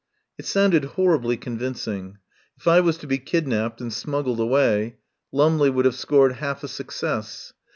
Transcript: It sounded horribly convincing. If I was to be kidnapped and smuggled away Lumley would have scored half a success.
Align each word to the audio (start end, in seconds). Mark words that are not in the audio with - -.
It 0.35 0.47
sounded 0.47 0.83
horribly 0.97 1.37
convincing. 1.37 2.17
If 2.57 2.67
I 2.67 2.79
was 2.79 2.97
to 2.97 3.05
be 3.05 3.19
kidnapped 3.19 3.79
and 3.81 3.93
smuggled 3.93 4.39
away 4.39 4.95
Lumley 5.31 5.69
would 5.69 5.85
have 5.85 5.93
scored 5.93 6.37
half 6.37 6.63
a 6.63 6.67
success. 6.67 7.53